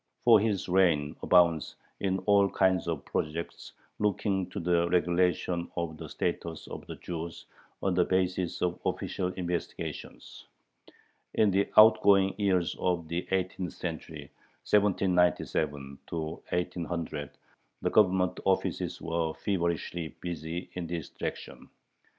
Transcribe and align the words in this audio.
For 0.23 0.39
his 0.39 0.67
reign 0.67 1.15
abounds 1.21 1.75
in 1.99 2.17
all 2.25 2.49
kinds 2.49 2.87
of 2.87 3.05
projects 3.05 3.73
looking 3.99 4.49
to 4.49 4.59
the 4.59 4.89
regulation 4.89 5.69
of 5.77 5.97
the 5.97 6.09
status 6.09 6.65
of 6.69 6.87
the 6.87 6.95
Jews 6.95 7.45
on 7.83 7.93
the 7.93 8.03
basis 8.03 8.63
of 8.63 8.79
official 8.83 9.27
"investigations." 9.33 10.45
In 11.35 11.51
the 11.51 11.69
outgoing 11.77 12.33
years 12.39 12.75
of 12.79 13.09
the 13.09 13.27
eighteenth 13.29 13.73
century 13.73 14.31
(1797 14.67 15.99
1800) 16.09 17.29
the 17.83 17.91
Government 17.91 18.39
offices 18.43 18.99
were 18.99 19.35
feverishly 19.35 20.15
busy 20.19 20.71
in 20.73 20.87
this 20.87 21.09
direction. 21.09 21.69